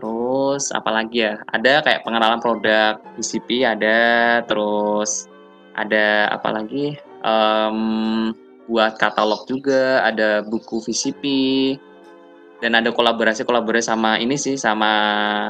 Terus 0.00 0.72
apalagi 0.72 1.28
ya? 1.28 1.34
Ada 1.52 1.84
kayak 1.84 2.02
pengenalan 2.04 2.40
produk 2.40 2.96
VCP 3.20 3.68
ada 3.68 4.40
terus 4.48 5.28
ada 5.76 6.28
apalagi 6.32 6.96
um, 7.20 8.32
buat 8.70 8.96
katalog 8.96 9.44
juga 9.50 10.06
ada 10.06 10.46
buku 10.46 10.80
VCP 10.88 11.24
dan 12.60 12.76
ada 12.76 12.92
kolaborasi 12.92 13.42
kolaborasi 13.42 13.90
sama 13.90 14.20
ini 14.20 14.36
sih 14.36 14.56
sama 14.56 14.90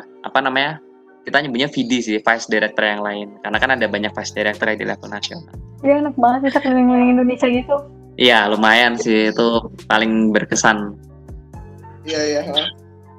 apa 0.03 0.39
namanya? 0.43 0.83
Kita 1.21 1.37
nyebutnya 1.45 1.69
VD 1.69 1.93
sih 2.01 2.19
Vice 2.19 2.49
Director 2.49 2.81
yang 2.81 3.05
lain. 3.05 3.29
Karena 3.45 3.59
kan 3.61 3.71
ada 3.77 3.87
banyak 3.87 4.09
Vice 4.11 4.33
Director 4.33 4.73
di 4.73 4.89
level 4.89 5.11
nasional. 5.13 5.53
Iya 5.85 6.01
enak 6.01 6.17
banget 6.17 6.41
bisa 6.49 6.59
keliling-keliling 6.65 7.11
Indonesia 7.21 7.47
gitu. 7.47 8.00
Iya 8.21 8.53
lumayan 8.53 9.01
sih 9.01 9.33
itu 9.33 9.47
paling 9.89 10.29
berkesan. 10.37 10.93
Iya 12.05 12.21
iya. 12.21 12.41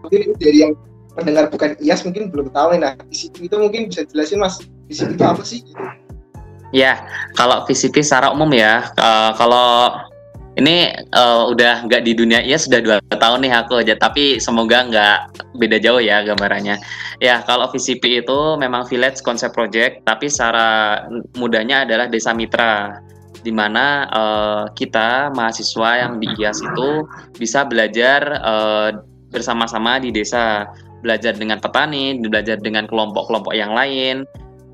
Mungkin 0.06 0.38
dari 0.38 0.70
yang 0.70 0.74
pendengar 1.18 1.50
bukan 1.50 1.74
IAS 1.82 2.06
mungkin 2.06 2.30
belum 2.30 2.54
tahu 2.54 2.78
nih 2.78 2.80
nah 2.86 2.94
VCP 3.10 3.50
itu 3.50 3.56
mungkin 3.58 3.90
bisa 3.90 4.06
jelasin 4.06 4.38
mas 4.38 4.62
VCP 4.88 5.18
itu 5.18 5.26
apa 5.26 5.42
sih? 5.42 5.66
Ya 6.70 7.02
kalau 7.34 7.66
VCP 7.66 8.06
secara 8.06 8.30
umum 8.30 8.54
ya 8.54 8.94
uh, 9.02 9.34
kalau 9.36 9.90
ini 10.60 10.94
uh, 11.18 11.50
udah 11.50 11.90
nggak 11.90 12.06
di 12.06 12.14
dunia 12.14 12.44
ya 12.46 12.62
sudah 12.62 12.84
dua 12.84 12.96
tahun 13.10 13.48
nih 13.48 13.54
aku 13.58 13.82
aja 13.82 13.96
tapi 13.96 14.38
semoga 14.38 14.84
nggak 14.86 15.18
beda 15.58 15.80
jauh 15.80 16.04
ya 16.04 16.22
gambarannya 16.28 16.78
ya 17.24 17.40
kalau 17.48 17.72
VCP 17.72 18.22
itu 18.22 18.40
memang 18.60 18.84
village 18.86 19.24
concept 19.24 19.56
project 19.56 20.04
tapi 20.04 20.28
secara 20.28 21.02
mudahnya 21.40 21.88
adalah 21.88 22.12
desa 22.12 22.36
mitra 22.36 23.00
di 23.42 23.54
mana 23.54 24.06
uh, 24.10 24.64
kita 24.74 25.34
mahasiswa 25.34 25.90
yang 26.08 26.22
di 26.22 26.30
IAS 26.38 26.62
itu 26.62 27.06
bisa 27.38 27.66
belajar 27.66 28.22
uh, 28.42 28.90
bersama-sama 29.34 29.98
di 29.98 30.14
desa 30.14 30.70
belajar 31.02 31.34
dengan 31.34 31.58
petani 31.58 32.22
belajar 32.22 32.62
dengan 32.62 32.86
kelompok-kelompok 32.86 33.58
yang 33.58 33.74
lain 33.74 34.24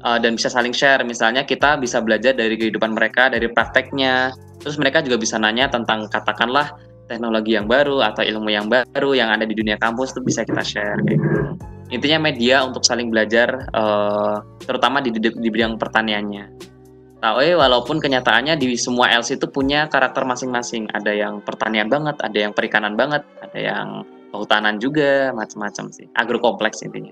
uh, 0.04 0.20
dan 0.20 0.36
bisa 0.36 0.52
saling 0.52 0.76
share 0.76 1.00
misalnya 1.08 1.48
kita 1.48 1.80
bisa 1.80 2.04
belajar 2.04 2.36
dari 2.36 2.60
kehidupan 2.60 2.92
mereka 2.92 3.32
dari 3.32 3.48
prakteknya 3.48 4.36
Terus 4.62 4.76
mereka 4.82 5.00
juga 5.06 5.16
bisa 5.22 5.38
nanya 5.38 5.70
tentang 5.70 6.10
katakanlah 6.10 6.76
teknologi 7.08 7.56
yang 7.56 7.72
baru 7.72 8.04
atau 8.04 8.20
ilmu 8.20 8.52
yang 8.52 8.68
baru 8.68 9.16
yang 9.16 9.32
ada 9.32 9.48
di 9.48 9.56
dunia 9.56 9.80
kampus 9.80 10.12
itu 10.12 10.22
bisa 10.28 10.44
kita 10.44 10.60
share 10.60 11.00
kayak 11.08 11.20
gitu. 11.24 11.40
Intinya 11.88 12.28
media 12.28 12.68
untuk 12.68 12.84
saling 12.84 13.08
belajar 13.08 13.64
uh, 13.72 14.44
terutama 14.60 15.00
di, 15.00 15.16
di, 15.16 15.24
di 15.24 15.48
bidang 15.48 15.80
pertaniannya. 15.80 16.76
Tahu 17.18 17.36
eh 17.42 17.58
walaupun 17.58 17.98
kenyataannya 17.98 18.62
di 18.62 18.78
semua 18.78 19.10
LC 19.10 19.42
itu 19.42 19.50
punya 19.50 19.90
karakter 19.90 20.22
masing-masing. 20.22 20.86
Ada 20.94 21.12
yang 21.18 21.42
pertanian 21.42 21.90
banget, 21.90 22.14
ada 22.22 22.38
yang 22.38 22.54
perikanan 22.54 22.94
banget, 22.94 23.26
ada 23.42 23.58
yang 23.58 23.88
kehutanan 24.30 24.78
juga, 24.78 25.34
macam-macam 25.34 25.90
sih. 25.90 26.06
Agro 26.14 26.38
kompleks 26.38 26.86
intinya. 26.86 27.12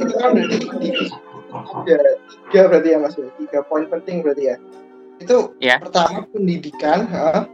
Itu 0.00 0.14
kan 0.16 0.32
berarti 0.32 0.56
tiga, 0.80 1.96
tiga 2.48 2.60
berarti 2.72 2.88
ya 2.88 2.98
Mas, 3.02 3.14
tiga 3.18 3.60
poin 3.68 3.84
penting 3.90 4.24
berarti 4.24 4.54
ya 4.54 4.56
itu 5.18 5.50
ya. 5.58 5.82
pertama 5.82 6.24
pendidikan, 6.30 7.10
ha? 7.10 7.44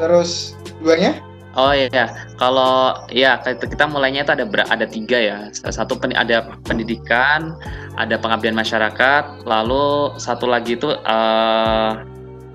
terus 0.00 0.56
duanya? 0.80 1.20
Oh 1.52 1.76
iya, 1.76 2.08
kalau 2.40 2.96
ya 3.12 3.36
kita 3.44 3.84
mulainya 3.84 4.24
itu 4.24 4.32
ada 4.32 4.48
ada 4.72 4.86
tiga 4.88 5.20
ya. 5.20 5.38
Satu 5.52 6.00
ada 6.00 6.48
pendidikan, 6.64 7.52
ada 7.96 8.16
pengabdian 8.16 8.56
masyarakat, 8.56 9.44
lalu 9.44 10.16
satu 10.16 10.48
lagi 10.48 10.76
itu 10.80 10.88
uh, 10.92 11.92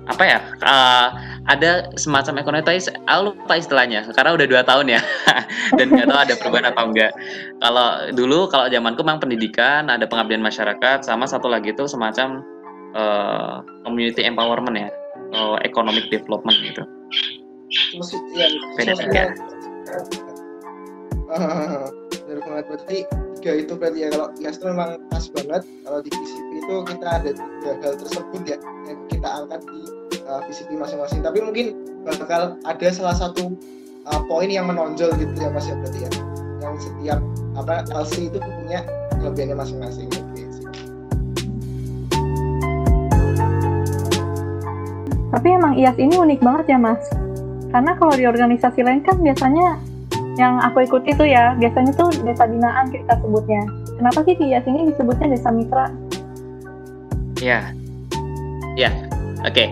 apa 0.08 0.24
ya? 0.24 0.40
Uh, 0.64 1.08
ada 1.48 1.88
semacam 1.96 2.44
ekonomi 2.44 2.60
tapi 2.60 2.80
lupa 3.24 3.56
istilahnya 3.56 4.04
karena 4.12 4.36
udah 4.36 4.46
dua 4.46 4.62
tahun 4.68 4.86
ya 4.92 5.00
dan 5.80 5.86
nggak 5.88 6.06
tahu 6.12 6.20
ada 6.20 6.34
perubahan 6.36 6.68
atau 6.68 6.84
enggak 6.92 7.12
kalau 7.64 7.88
dulu 8.12 8.38
kalau 8.52 8.68
zamanku 8.68 9.00
memang 9.00 9.24
pendidikan 9.24 9.88
ada 9.88 10.04
pengabdian 10.04 10.44
masyarakat 10.44 11.08
sama 11.08 11.24
satu 11.24 11.48
lagi 11.48 11.72
itu 11.72 11.88
semacam 11.88 12.44
uh, 12.92 13.64
community 13.88 14.28
empowerment 14.28 14.76
ya 14.76 14.88
uh, 15.32 15.56
economic 15.64 16.04
development 16.12 16.56
gitu 16.60 16.84
ya, 18.36 18.46
beda 18.76 18.92
tiga 19.00 19.24
uh, 21.32 21.88
berarti 22.68 23.08
tiga 23.38 23.62
itu 23.62 23.72
berarti 23.78 23.98
ya. 24.02 24.08
Kalau 24.10 24.26
itu 24.34 24.64
memang 24.66 24.90
pas 25.06 25.24
banget 25.30 25.62
kalau 25.86 25.98
di 26.02 26.10
VCP 26.10 26.50
itu 26.58 26.74
kita 26.90 27.06
ada 27.06 27.30
tiga 27.30 27.70
hal 27.80 27.94
tersebut 27.94 28.42
ya 28.42 28.58
yang 28.90 28.98
kita 29.06 29.28
angkat 29.30 29.60
di 29.62 29.80
uh, 30.26 30.40
VCP 30.42 30.70
masing-masing. 30.74 31.20
Tapi 31.22 31.38
mungkin 31.38 31.66
bakal 32.02 32.58
ada 32.66 32.88
salah 32.90 33.14
satu 33.14 33.54
uh, 34.10 34.20
poin 34.26 34.50
yang 34.50 34.66
menonjol 34.66 35.14
gitu 35.14 35.32
ya 35.38 35.48
mas 35.54 35.70
ya 35.70 35.78
berarti 35.78 36.00
ya. 36.02 36.10
Yang 36.58 36.74
setiap 36.90 37.20
apa 37.54 37.86
LC 37.94 38.26
itu 38.26 38.38
punya 38.42 38.82
kelebihannya 39.22 39.56
masing-masing. 39.56 40.10
Tapi 45.28 45.54
emang 45.54 45.78
IAS 45.78 45.94
ini 46.02 46.18
unik 46.18 46.40
banget 46.42 46.74
ya 46.74 46.78
mas. 46.82 46.98
Karena 47.68 47.94
kalau 47.94 48.16
di 48.16 48.24
organisasi 48.24 48.80
lain 48.80 49.04
kan 49.04 49.20
biasanya 49.20 49.76
yang 50.38 50.62
aku 50.62 50.86
ikuti 50.86 51.10
tuh 51.18 51.26
ya, 51.26 51.58
biasanya 51.58 51.90
tuh 51.98 52.14
desa 52.22 52.46
binaan 52.46 52.94
kita 52.94 53.18
sebutnya. 53.18 53.66
Kenapa 53.98 54.22
sih 54.22 54.38
di 54.38 54.54
IAS 54.54 54.64
ini 54.70 54.94
disebutnya 54.94 55.26
desa 55.34 55.50
mitra? 55.50 55.90
Ya, 57.42 57.74
ya, 58.78 58.90
oke. 59.42 59.66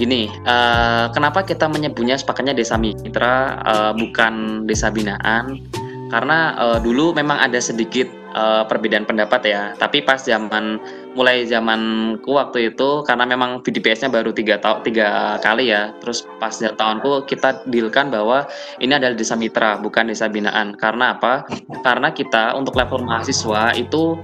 Gini, 0.00 0.32
uh, 0.48 1.12
kenapa 1.12 1.44
kita 1.44 1.68
menyebutnya 1.68 2.16
sepakatnya 2.16 2.56
desa 2.56 2.80
mitra 2.80 3.60
uh, 3.60 3.92
bukan 3.92 4.64
desa 4.64 4.88
binaan? 4.88 5.60
Karena 6.08 6.56
uh, 6.56 6.78
dulu 6.80 7.12
memang 7.12 7.36
ada 7.36 7.60
sedikit 7.60 8.08
uh, 8.32 8.64
perbedaan 8.64 9.04
pendapat 9.04 9.52
ya. 9.52 9.62
Tapi 9.76 10.00
pas 10.00 10.24
zaman 10.24 10.80
mulai 11.14 11.42
zamanku 11.42 12.38
waktu 12.38 12.70
itu 12.70 13.02
karena 13.02 13.26
memang 13.26 13.66
VDPS-nya 13.66 14.14
baru 14.14 14.30
tiga 14.30 14.62
tahun 14.62 14.86
tiga 14.86 15.38
kali 15.42 15.74
ya. 15.74 15.90
Terus 15.98 16.26
pas 16.38 16.54
tahunku 16.54 17.26
kita 17.26 17.66
dealkan 17.66 18.14
bahwa 18.14 18.46
ini 18.78 18.94
adalah 18.94 19.18
desa 19.18 19.34
mitra 19.34 19.78
bukan 19.82 20.10
desa 20.10 20.30
binaan. 20.30 20.78
Karena 20.78 21.18
apa? 21.18 21.46
Karena 21.82 22.14
kita 22.14 22.54
untuk 22.54 22.78
level 22.78 23.02
mahasiswa 23.02 23.74
itu 23.74 24.18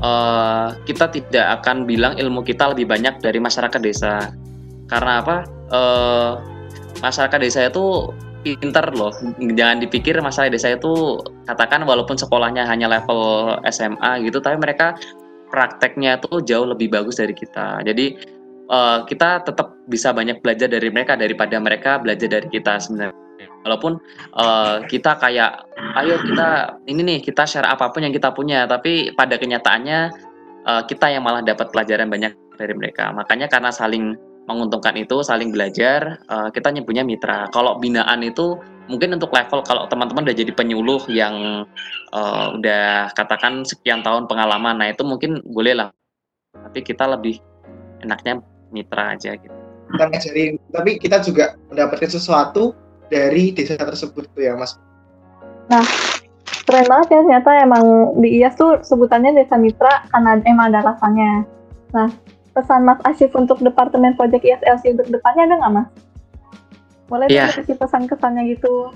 uh, 0.00 0.72
kita 0.88 1.12
tidak 1.12 1.60
akan 1.60 1.84
bilang 1.84 2.16
ilmu 2.16 2.40
kita 2.40 2.72
lebih 2.72 2.88
banyak 2.88 3.20
dari 3.20 3.36
masyarakat 3.36 3.80
desa. 3.84 4.32
Karena 4.88 5.20
apa? 5.20 5.36
Uh, 5.72 6.32
masyarakat 7.04 7.38
desa 7.40 7.68
itu 7.68 8.08
pinter 8.42 8.90
loh. 8.92 9.14
Jangan 9.38 9.78
dipikir 9.78 10.18
masalah 10.18 10.50
desa 10.50 10.74
itu 10.74 11.20
katakan 11.46 11.86
walaupun 11.86 12.18
sekolahnya 12.18 12.66
hanya 12.66 12.90
level 12.90 13.54
SMA 13.70 14.26
gitu, 14.26 14.42
tapi 14.42 14.58
mereka 14.58 14.98
prakteknya 15.52 16.16
tuh 16.16 16.40
jauh 16.40 16.64
lebih 16.64 16.88
bagus 16.88 17.20
dari 17.20 17.36
kita. 17.36 17.84
Jadi 17.84 18.16
uh, 18.72 19.04
kita 19.04 19.44
tetap 19.44 19.76
bisa 19.86 20.10
banyak 20.16 20.40
belajar 20.40 20.72
dari 20.72 20.88
mereka 20.88 21.12
daripada 21.14 21.60
mereka 21.60 22.00
belajar 22.00 22.40
dari 22.40 22.48
kita 22.48 22.80
sebenarnya. 22.80 23.20
Walaupun 23.62 24.00
uh, 24.34 24.82
kita 24.90 25.20
kayak, 25.22 25.68
ayo 26.00 26.18
kita 26.18 26.80
ini 26.90 27.00
nih 27.04 27.18
kita 27.22 27.46
share 27.46 27.68
apa 27.68 27.94
pun 27.94 28.02
yang 28.02 28.10
kita 28.10 28.34
punya, 28.34 28.66
tapi 28.66 29.14
pada 29.14 29.38
kenyataannya 29.38 30.10
uh, 30.66 30.82
kita 30.88 31.14
yang 31.14 31.22
malah 31.22 31.44
dapat 31.44 31.70
pelajaran 31.70 32.10
banyak 32.10 32.34
dari 32.58 32.74
mereka. 32.74 33.14
Makanya 33.14 33.46
karena 33.46 33.70
saling 33.70 34.18
menguntungkan 34.50 34.98
itu, 34.98 35.22
saling 35.22 35.54
belajar, 35.54 36.18
uh, 36.26 36.50
kita 36.50 36.74
nyebutnya 36.74 37.06
mitra. 37.06 37.46
Kalau 37.54 37.78
binaan 37.78 38.26
itu 38.26 38.58
mungkin 38.90 39.14
untuk 39.14 39.30
level 39.30 39.62
kalau 39.62 39.86
teman-teman 39.86 40.26
udah 40.26 40.36
jadi 40.36 40.52
penyuluh 40.52 41.02
yang 41.06 41.64
uh, 42.10 42.46
udah 42.58 43.14
katakan 43.14 43.62
sekian 43.62 44.02
tahun 44.02 44.26
pengalaman, 44.26 44.82
nah 44.82 44.90
itu 44.90 45.06
mungkin 45.06 45.38
boleh 45.46 45.78
lah. 45.78 45.88
Tapi 46.52 46.82
kita 46.82 47.06
lebih 47.06 47.38
enaknya 48.02 48.42
mitra 48.74 49.14
aja 49.14 49.38
gitu. 49.38 49.54
Kita 49.92 50.04
ngajarin, 50.08 50.52
tapi 50.72 50.90
kita 50.98 51.16
juga 51.22 51.54
mendapatkan 51.70 52.10
sesuatu 52.10 52.74
dari 53.12 53.52
desa 53.52 53.76
tersebut 53.76 54.24
tuh 54.32 54.42
ya 54.42 54.56
Mas. 54.56 54.74
Nah, 55.68 55.84
keren 56.64 56.88
banget 56.88 57.08
ya 57.12 57.20
ternyata 57.22 57.50
emang 57.60 57.84
di 58.18 58.40
IAS 58.40 58.56
tuh 58.56 58.80
sebutannya 58.80 59.36
desa 59.36 59.60
mitra 59.60 60.08
karena 60.10 60.40
emang 60.48 60.72
ada 60.72 60.80
alasannya. 60.82 61.44
Nah, 61.92 62.08
pesan 62.52 62.84
Mas 62.84 63.00
Asyif 63.08 63.32
untuk 63.32 63.58
Departemen 63.60 64.14
Project 64.14 64.44
ISLC 64.44 64.96
untuk 64.96 65.08
depannya 65.08 65.48
ada 65.48 65.54
nggak 65.60 65.72
Mas? 65.72 65.88
Boleh 67.08 67.28
yeah. 67.28 67.52
kasih 67.52 67.76
pesan-kesannya 67.76 68.56
gitu. 68.56 68.92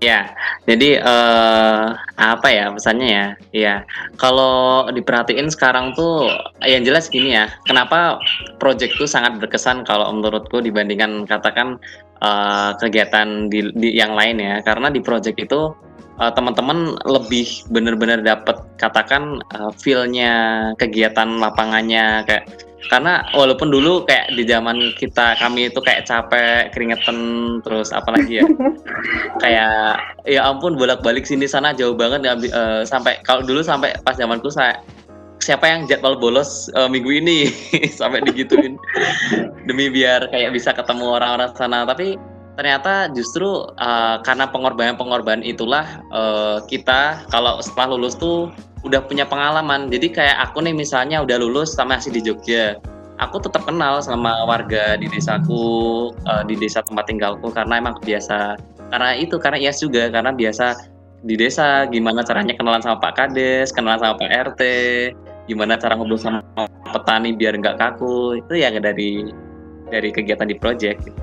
Ya, 0.00 0.32
jadi 0.64 0.96
uh, 1.04 1.92
apa 2.16 2.48
ya 2.48 2.72
pesannya 2.72 3.08
ya? 3.12 3.26
Ya, 3.52 3.74
kalau 4.16 4.88
diperhatiin 4.88 5.52
sekarang 5.52 5.92
tuh 5.92 6.24
yang 6.64 6.88
jelas 6.88 7.12
gini 7.12 7.36
ya. 7.36 7.52
Kenapa 7.68 8.16
project 8.56 8.96
tuh 8.96 9.04
sangat 9.04 9.36
berkesan 9.36 9.84
kalau 9.84 10.08
menurutku 10.08 10.64
dibandingkan 10.64 11.28
katakan 11.28 11.76
uh, 12.24 12.72
kegiatan 12.80 13.52
di, 13.52 13.68
di 13.76 13.92
yang 13.92 14.16
lain 14.16 14.40
ya? 14.40 14.64
Karena 14.64 14.88
di 14.88 15.04
project 15.04 15.36
itu 15.36 15.76
uh, 16.20 16.32
teman-teman 16.32 17.00
lebih 17.08 17.64
benar-benar 17.72 18.20
dapat 18.20 18.60
katakan 18.76 19.40
uh, 19.56 19.72
feel-nya 19.74 20.70
kegiatan 20.76 21.40
lapangannya 21.40 22.22
kayak 22.28 22.44
karena 22.88 23.20
walaupun 23.36 23.68
dulu 23.68 24.08
kayak 24.08 24.32
di 24.32 24.48
zaman 24.48 24.96
kita 24.96 25.36
kami 25.36 25.68
itu 25.68 25.80
kayak 25.84 26.08
capek 26.08 26.72
keringetan 26.72 27.18
terus 27.60 27.92
apalagi 27.92 28.40
ya 28.40 28.44
kayak 29.44 30.00
ya 30.24 30.40
ampun 30.48 30.80
bolak-balik 30.80 31.28
sini 31.28 31.44
sana 31.44 31.76
jauh 31.76 31.92
banget 31.92 32.24
uh, 32.24 32.82
sampai 32.82 33.20
kalau 33.22 33.44
dulu 33.44 33.60
sampai 33.60 33.92
pas 34.00 34.16
zamanku 34.16 34.48
saya 34.48 34.80
siapa 35.40 35.64
yang 35.66 35.88
jadwal 35.88 36.20
bolos 36.20 36.68
uh, 36.76 36.86
minggu 36.86 37.16
ini? 37.16 37.48
Sampai 37.98 38.20
digituin 38.22 38.76
demi 39.64 39.88
biar 39.88 40.28
kayak 40.28 40.52
bisa 40.52 40.70
ketemu 40.76 41.16
orang-orang 41.16 41.50
sana 41.56 41.88
tapi 41.88 42.20
ternyata 42.58 43.08
justru 43.14 43.66
uh, 43.78 44.16
karena 44.22 44.50
pengorbanan-pengorbanan 44.50 45.46
itulah 45.46 46.02
uh, 46.10 46.58
kita 46.66 47.22
kalau 47.30 47.62
setelah 47.62 47.96
lulus 47.96 48.18
tuh 48.18 48.50
udah 48.84 49.04
punya 49.04 49.28
pengalaman. 49.28 49.92
Jadi 49.92 50.12
kayak 50.12 50.50
aku 50.50 50.64
nih 50.64 50.72
misalnya 50.72 51.20
udah 51.20 51.36
lulus 51.40 51.76
sama 51.76 51.96
masih 52.00 52.12
di 52.16 52.20
Jogja. 52.24 52.80
Aku 53.20 53.36
tetap 53.36 53.68
kenal 53.68 54.00
sama 54.00 54.48
warga 54.48 54.96
di 54.96 55.04
desaku, 55.04 56.08
uh, 56.24 56.42
di 56.48 56.56
desa 56.56 56.80
tempat 56.80 57.04
tinggalku 57.04 57.52
karena 57.52 57.76
emang 57.76 58.00
biasa. 58.00 58.56
Karena 58.88 59.12
itu 59.12 59.36
karena 59.36 59.60
IAS 59.60 59.84
juga 59.84 60.08
karena 60.08 60.32
biasa 60.32 60.88
di 61.20 61.36
desa 61.36 61.84
gimana 61.92 62.24
caranya 62.24 62.56
kenalan 62.56 62.80
sama 62.80 62.96
Pak 62.96 63.12
Kades, 63.20 63.76
kenalan 63.76 64.00
sama 64.00 64.14
Pak 64.16 64.56
RT, 64.56 64.62
gimana 65.52 65.76
cara 65.76 66.00
ngobrol 66.00 66.16
sama 66.16 66.40
petani 66.88 67.36
biar 67.36 67.60
nggak 67.60 67.76
kaku. 67.76 68.40
Itu 68.40 68.56
ya 68.56 68.72
dari 68.72 69.28
dari 69.92 70.08
kegiatan 70.08 70.48
di 70.48 70.56
project. 70.56 71.04
Gitu. 71.04 71.20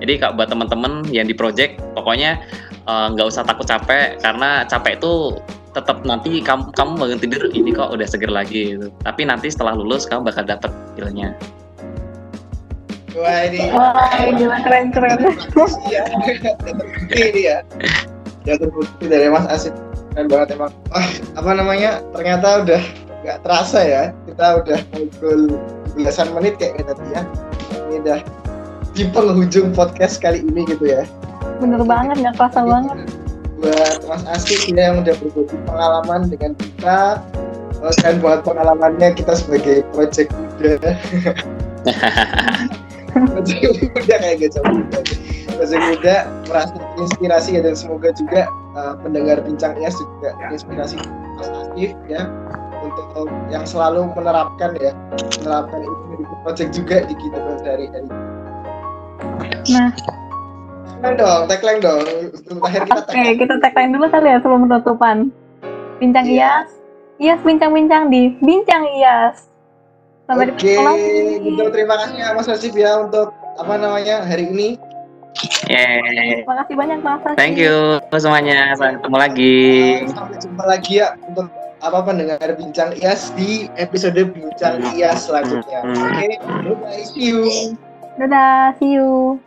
Jadi 0.00 0.12
kak 0.16 0.34
buat 0.34 0.48
teman-teman 0.48 1.04
yang 1.12 1.28
di 1.28 1.36
project, 1.36 1.76
pokoknya 1.92 2.40
eh, 2.88 3.06
nggak 3.12 3.26
uh, 3.26 3.30
usah 3.30 3.44
takut 3.44 3.68
capek 3.68 4.16
karena 4.24 4.64
capek 4.64 4.96
itu 4.96 5.36
tetap 5.70 6.02
nanti 6.02 6.42
kamu 6.42 6.74
kamu 6.74 6.92
bangun 6.98 7.20
tidur 7.22 7.42
ini 7.54 7.70
kok 7.70 7.94
udah 7.94 8.06
seger 8.08 8.32
lagi 8.32 8.74
gitu. 8.74 8.90
Tapi 9.06 9.22
nanti 9.28 9.52
setelah 9.52 9.76
lulus 9.76 10.08
kamu 10.08 10.26
bakal 10.26 10.42
dapet 10.42 10.72
feelnya. 10.98 11.36
Wah 13.10 13.42
ini, 13.42 13.74
Wah, 13.74 14.06
gila 14.38 14.58
keren 14.62 14.94
keren. 14.94 15.18
Iya, 15.90 16.06
ini 17.10 17.40
ya. 17.42 17.58
Ya 18.46 18.54
terbukti 18.54 19.04
dari 19.10 19.26
Mas 19.26 19.50
Asif 19.50 19.74
keren 20.14 20.30
banget 20.30 20.54
emang. 20.54 20.70
Wah, 20.94 21.08
apa 21.34 21.50
namanya? 21.58 21.90
Ternyata 22.14 22.62
udah 22.62 22.82
nggak 23.26 23.38
terasa 23.42 23.80
ya. 23.82 24.02
Kita 24.30 24.62
udah 24.62 24.78
ngobrol 24.94 25.58
belasan 25.98 26.30
menit 26.38 26.54
kayak 26.62 26.86
tadi 26.86 27.06
ya. 27.10 27.22
Ini 27.90 27.94
udah 28.06 28.18
di 29.00 29.08
penghujung 29.08 29.72
podcast 29.72 30.20
kali 30.20 30.44
ini 30.44 30.68
gitu 30.68 30.92
ya. 30.92 31.08
Bener 31.56 31.80
banget, 31.88 32.20
nggak 32.20 32.36
kerasa 32.36 32.60
banget. 32.68 33.08
Buat 33.56 34.04
Mas 34.04 34.24
Asik 34.28 34.76
ya 34.76 34.92
yang 34.92 35.00
udah 35.00 35.16
berbagi 35.16 35.56
pengalaman 35.64 36.28
dengan 36.28 36.52
kita, 36.60 37.24
dan 38.04 38.14
buat 38.20 38.44
pengalamannya 38.44 39.16
kita 39.16 39.40
sebagai 39.40 39.88
project 39.96 40.28
muda. 40.36 40.76
project 43.32 43.72
muda 43.88 44.14
kayak 44.20 44.36
gitu. 44.36 44.60
Project 45.56 45.84
muda 45.88 46.28
merasa 46.44 46.76
inspirasi 47.00 47.56
ya 47.56 47.60
dan 47.64 47.72
semoga 47.72 48.12
juga 48.12 48.52
uh, 48.76 49.00
pendengar 49.00 49.40
bincang 49.40 49.80
IAS 49.80 49.96
juga 49.96 50.36
inspirasi 50.52 51.00
Mas 51.40 51.48
Asif 51.48 51.96
ya 52.04 52.28
untuk 52.84 53.32
yang 53.48 53.64
selalu 53.64 54.12
menerapkan 54.12 54.76
ya 54.76 54.92
menerapkan 55.40 55.84
ini 55.88 56.20
di 56.20 56.36
project 56.44 56.70
juga 56.76 56.96
di 57.08 57.14
kita 57.16 57.38
dari 57.64 57.88
dari 57.92 58.08
Nah, 59.70 59.88
tagline 61.00 61.16
dong, 61.16 61.42
tagline 61.48 61.80
dong. 61.80 62.04
Terakhir 62.44 62.82
kita 62.84 63.00
Oke, 63.00 63.12
okay, 63.12 63.28
kita 63.36 63.54
tagline 63.60 63.90
dulu 63.96 64.06
kali 64.12 64.28
ya 64.28 64.38
sebelum 64.40 64.60
penutupan. 64.68 65.16
Bincang 66.00 66.26
yeah. 66.28 66.64
IAS. 66.64 66.68
IAS 67.20 67.40
bincang-bincang 67.44 68.08
di 68.08 68.32
Bincang 68.40 68.82
IAS. 68.96 69.48
Sampai 70.24 70.52
Oke, 70.52 70.76
okay. 70.78 71.42
gitu. 71.42 71.62
Terima 71.74 71.94
kasih 72.00 72.16
ya 72.16 72.28
Mas 72.32 72.46
Nasib 72.46 72.74
ya 72.76 72.92
untuk 73.02 73.34
apa 73.58 73.74
namanya 73.76 74.24
hari 74.24 74.48
ini. 74.48 74.68
Yeah. 75.68 76.44
Terima 76.44 76.64
kasih 76.64 76.74
banyak 76.78 76.98
Mas 77.04 77.20
Nasib. 77.24 77.36
Thank 77.36 77.56
you 77.60 77.98
semuanya. 78.14 78.72
Sampai 78.76 78.96
ketemu 79.00 79.16
lagi. 79.18 79.58
Sampai 80.12 80.36
jumpa 80.38 80.64
lagi 80.64 80.92
ya 81.02 81.18
untuk 81.26 81.48
apa 81.80 81.98
pendengar 82.04 82.44
bincang 82.60 82.92
IAS 83.00 83.32
di 83.34 83.72
episode 83.80 84.20
bincang 84.36 84.84
IAS 84.94 85.28
selanjutnya. 85.28 85.80
Oke, 85.84 85.96
okay? 85.96 86.32
bye 86.76 87.04
see 87.04 87.32
you. 87.32 87.74
Dadah, 88.20 88.76
see 88.76 89.00
you. 89.00 89.40